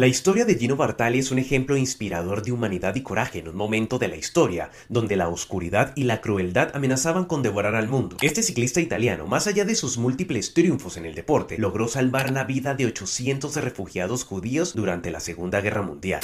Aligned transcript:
La 0.00 0.06
historia 0.06 0.44
de 0.44 0.54
Gino 0.54 0.76
Bartali 0.76 1.18
es 1.18 1.32
un 1.32 1.40
ejemplo 1.40 1.76
inspirador 1.76 2.44
de 2.44 2.52
humanidad 2.52 2.94
y 2.94 3.02
coraje 3.02 3.40
en 3.40 3.48
un 3.48 3.56
momento 3.56 3.98
de 3.98 4.06
la 4.06 4.14
historia 4.14 4.70
donde 4.88 5.16
la 5.16 5.28
oscuridad 5.28 5.92
y 5.96 6.04
la 6.04 6.20
crueldad 6.20 6.70
amenazaban 6.76 7.24
con 7.24 7.42
devorar 7.42 7.74
al 7.74 7.88
mundo. 7.88 8.16
Este 8.20 8.44
ciclista 8.44 8.80
italiano, 8.80 9.26
más 9.26 9.48
allá 9.48 9.64
de 9.64 9.74
sus 9.74 9.98
múltiples 9.98 10.54
triunfos 10.54 10.98
en 10.98 11.04
el 11.04 11.16
deporte, 11.16 11.58
logró 11.58 11.88
salvar 11.88 12.30
la 12.30 12.44
vida 12.44 12.76
de 12.76 12.86
800 12.86 13.56
refugiados 13.56 14.22
judíos 14.22 14.76
durante 14.76 15.10
la 15.10 15.18
Segunda 15.18 15.60
Guerra 15.60 15.82
Mundial. 15.82 16.20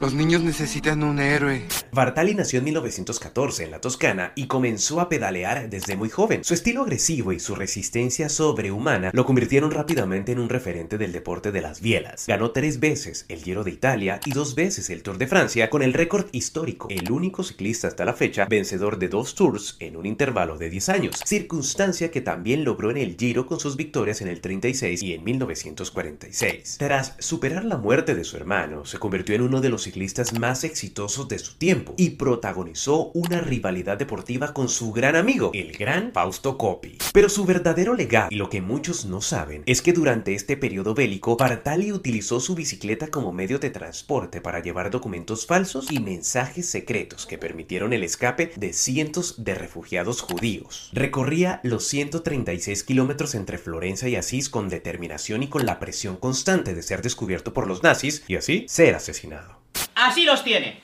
Los 0.00 0.14
niños 0.14 0.42
necesitan 0.42 1.02
un 1.02 1.18
héroe. 1.18 1.66
Bartali 1.92 2.34
nació 2.34 2.60
en 2.60 2.64
1914 2.66 3.64
en 3.64 3.72
la 3.72 3.80
Toscana 3.80 4.32
y 4.36 4.46
comenzó 4.46 5.00
a 5.00 5.10
pedalear 5.10 5.68
desde 5.68 5.96
muy 5.96 6.08
joven. 6.08 6.44
Su 6.44 6.54
estilo 6.54 6.82
agresivo 6.82 7.32
y 7.32 7.40
su 7.40 7.54
resistencia 7.56 8.30
sobrehumana 8.30 9.10
lo 9.12 9.26
convirtieron 9.26 9.70
rápidamente 9.70 10.32
en 10.32 10.38
un 10.38 10.48
referente 10.48 10.96
del 10.96 11.12
deporte 11.12 11.52
de 11.52 11.60
las 11.60 11.82
bielas. 11.82 12.26
Ganó 12.26 12.52
tres 12.52 12.80
veces 12.80 13.17
el 13.28 13.42
Giro 13.42 13.64
de 13.64 13.70
Italia 13.70 14.20
y 14.24 14.32
dos 14.32 14.54
veces 14.54 14.90
el 14.90 15.02
Tour 15.02 15.18
de 15.18 15.26
Francia 15.26 15.70
con 15.70 15.82
el 15.82 15.92
récord 15.92 16.26
histórico, 16.32 16.88
el 16.90 17.10
único 17.10 17.42
ciclista 17.42 17.88
hasta 17.88 18.04
la 18.04 18.14
fecha 18.14 18.46
vencedor 18.46 18.98
de 18.98 19.08
dos 19.08 19.34
Tours 19.34 19.76
en 19.80 19.96
un 19.96 20.06
intervalo 20.06 20.58
de 20.58 20.70
10 20.70 20.88
años, 20.88 21.20
circunstancia 21.24 22.10
que 22.10 22.20
también 22.20 22.64
logró 22.64 22.90
en 22.90 22.96
el 22.96 23.16
Giro 23.16 23.46
con 23.46 23.60
sus 23.60 23.76
victorias 23.76 24.20
en 24.20 24.28
el 24.28 24.40
36 24.40 25.02
y 25.02 25.14
en 25.14 25.24
1946. 25.24 26.76
Tras 26.78 27.14
superar 27.18 27.64
la 27.64 27.76
muerte 27.76 28.14
de 28.14 28.24
su 28.24 28.36
hermano, 28.36 28.84
se 28.84 28.98
convirtió 28.98 29.34
en 29.34 29.42
uno 29.42 29.60
de 29.60 29.68
los 29.68 29.82
ciclistas 29.82 30.38
más 30.38 30.64
exitosos 30.64 31.28
de 31.28 31.38
su 31.38 31.54
tiempo 31.56 31.94
y 31.96 32.10
protagonizó 32.10 33.10
una 33.14 33.40
rivalidad 33.40 33.98
deportiva 33.98 34.52
con 34.52 34.68
su 34.68 34.92
gran 34.92 35.16
amigo, 35.16 35.50
el 35.54 35.72
gran 35.72 36.12
Fausto 36.12 36.58
Coppi. 36.58 36.98
Pero 37.12 37.28
su 37.28 37.44
verdadero 37.44 37.94
legado, 37.94 38.28
y 38.30 38.36
lo 38.36 38.50
que 38.50 38.60
muchos 38.60 39.04
no 39.04 39.20
saben, 39.20 39.62
es 39.66 39.82
que 39.82 39.92
durante 39.92 40.34
este 40.34 40.56
periodo 40.56 40.94
bélico, 40.94 41.36
Bartali 41.36 41.92
utilizó 41.92 42.40
su 42.40 42.54
bicicleta 42.54 43.07
como 43.10 43.32
medio 43.32 43.58
de 43.58 43.70
transporte 43.70 44.40
para 44.40 44.60
llevar 44.60 44.90
documentos 44.90 45.46
falsos 45.46 45.90
y 45.90 46.00
mensajes 46.00 46.68
secretos 46.68 47.26
que 47.26 47.38
permitieron 47.38 47.92
el 47.92 48.04
escape 48.04 48.52
de 48.56 48.72
cientos 48.72 49.44
de 49.44 49.54
refugiados 49.54 50.20
judíos. 50.22 50.90
Recorría 50.92 51.60
los 51.62 51.84
136 51.86 52.82
kilómetros 52.84 53.34
entre 53.34 53.58
Florencia 53.58 54.08
y 54.08 54.16
Asís 54.16 54.48
con 54.48 54.68
determinación 54.68 55.42
y 55.42 55.48
con 55.48 55.66
la 55.66 55.78
presión 55.78 56.16
constante 56.16 56.74
de 56.74 56.82
ser 56.82 57.02
descubierto 57.02 57.52
por 57.52 57.66
los 57.66 57.82
nazis 57.82 58.24
y 58.28 58.36
así 58.36 58.66
ser 58.68 58.94
asesinado. 58.94 59.58
Así 59.94 60.24
los 60.24 60.44
tiene. 60.44 60.80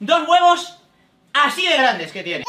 Dos 0.00 0.28
huevos 0.28 0.78
así 1.32 1.66
de 1.66 1.76
grandes 1.76 2.12
que 2.12 2.22
tiene. 2.22 2.44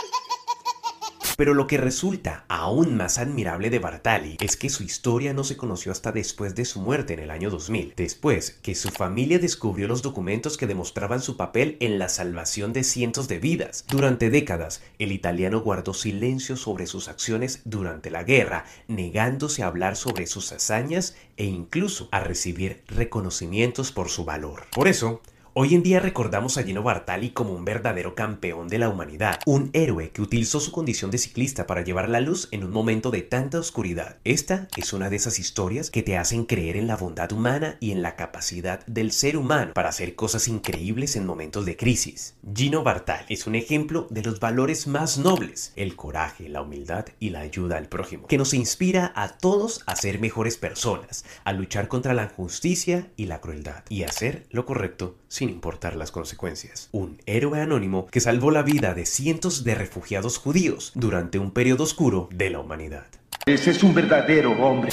Pero 1.37 1.53
lo 1.53 1.67
que 1.67 1.77
resulta 1.77 2.45
aún 2.47 2.95
más 2.95 3.17
admirable 3.17 3.69
de 3.69 3.79
Bartali 3.79 4.37
es 4.39 4.55
que 4.55 4.69
su 4.69 4.83
historia 4.83 5.33
no 5.33 5.43
se 5.43 5.57
conoció 5.57 5.91
hasta 5.91 6.11
después 6.11 6.55
de 6.55 6.65
su 6.65 6.79
muerte 6.79 7.13
en 7.13 7.19
el 7.19 7.31
año 7.31 7.49
2000, 7.49 7.93
después 7.97 8.51
que 8.61 8.75
su 8.75 8.89
familia 8.89 9.39
descubrió 9.39 9.87
los 9.87 10.01
documentos 10.01 10.57
que 10.57 10.67
demostraban 10.67 11.21
su 11.21 11.35
papel 11.35 11.77
en 11.81 11.99
la 11.99 12.09
salvación 12.09 12.71
de 12.71 12.83
cientos 12.83 13.27
de 13.27 13.39
vidas. 13.39 13.85
Durante 13.89 14.29
décadas, 14.29 14.81
el 14.97 15.11
italiano 15.11 15.61
guardó 15.61 15.93
silencio 15.93 16.55
sobre 16.55 16.87
sus 16.87 17.07
acciones 17.07 17.61
durante 17.65 18.09
la 18.09 18.23
guerra, 18.23 18.65
negándose 18.87 19.63
a 19.63 19.67
hablar 19.67 19.95
sobre 19.95 20.27
sus 20.27 20.51
hazañas 20.51 21.15
e 21.37 21.45
incluso 21.45 22.07
a 22.11 22.21
recibir 22.21 22.83
reconocimientos 22.87 23.91
por 23.91 24.09
su 24.09 24.23
valor. 24.23 24.67
Por 24.71 24.87
eso, 24.87 25.21
Hoy 25.57 25.73
en 25.73 25.83
día 25.83 26.01
recordamos 26.01 26.57
a 26.57 26.63
Gino 26.63 26.83
Bartali 26.83 27.29
como 27.29 27.53
un 27.53 27.63
verdadero 27.63 28.13
campeón 28.13 28.67
de 28.67 28.77
la 28.77 28.89
humanidad, 28.89 29.39
un 29.45 29.69
héroe 29.71 30.09
que 30.09 30.21
utilizó 30.21 30.59
su 30.59 30.73
condición 30.73 31.11
de 31.11 31.17
ciclista 31.17 31.65
para 31.65 31.81
llevar 31.81 32.09
la 32.09 32.19
luz 32.19 32.49
en 32.51 32.65
un 32.65 32.71
momento 32.71 33.09
de 33.09 33.21
tanta 33.21 33.59
oscuridad. 33.59 34.17
Esta 34.25 34.67
es 34.75 34.91
una 34.91 35.09
de 35.09 35.15
esas 35.15 35.39
historias 35.39 35.91
que 35.91 36.03
te 36.03 36.17
hacen 36.17 36.43
creer 36.43 36.75
en 36.75 36.87
la 36.87 36.97
bondad 36.97 37.31
humana 37.31 37.77
y 37.79 37.91
en 37.91 38.01
la 38.01 38.17
capacidad 38.17 38.85
del 38.85 39.13
ser 39.13 39.37
humano 39.37 39.71
para 39.73 39.87
hacer 39.87 40.15
cosas 40.15 40.49
increíbles 40.49 41.15
en 41.15 41.25
momentos 41.25 41.65
de 41.65 41.77
crisis. 41.77 42.35
Gino 42.53 42.83
Bartali 42.83 43.27
es 43.29 43.47
un 43.47 43.55
ejemplo 43.55 44.07
de 44.09 44.23
los 44.23 44.41
valores 44.41 44.87
más 44.87 45.17
nobles, 45.17 45.71
el 45.77 45.95
coraje, 45.95 46.49
la 46.49 46.63
humildad 46.63 47.05
y 47.17 47.29
la 47.29 47.39
ayuda 47.39 47.77
al 47.77 47.87
prójimo, 47.87 48.27
que 48.27 48.37
nos 48.37 48.53
inspira 48.53 49.13
a 49.15 49.37
todos 49.37 49.83
a 49.85 49.95
ser 49.95 50.19
mejores 50.19 50.57
personas, 50.57 51.23
a 51.45 51.53
luchar 51.53 51.87
contra 51.87 52.13
la 52.13 52.25
injusticia 52.25 53.09
y 53.15 53.27
la 53.27 53.39
crueldad 53.39 53.85
y 53.87 54.03
hacer 54.03 54.47
lo 54.49 54.65
correcto 54.65 55.15
sin 55.45 55.53
importar 55.53 55.95
las 55.95 56.11
consecuencias. 56.11 56.89
Un 56.91 57.17
héroe 57.25 57.61
anónimo 57.61 58.07
que 58.07 58.19
salvó 58.19 58.51
la 58.51 58.63
vida 58.63 58.93
de 58.93 59.05
cientos 59.05 59.63
de 59.63 59.75
refugiados 59.75 60.37
judíos 60.37 60.91
durante 60.95 61.39
un 61.39 61.51
periodo 61.51 61.83
oscuro 61.83 62.27
de 62.31 62.49
la 62.49 62.59
humanidad. 62.59 63.05
Ese 63.45 63.71
es 63.71 63.83
un 63.83 63.93
verdadero 63.93 64.51
hombre. 64.53 64.91